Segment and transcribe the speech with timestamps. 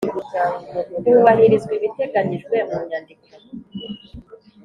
[1.13, 3.25] hubahirizwa ibiteganyijwe mu Nyandiko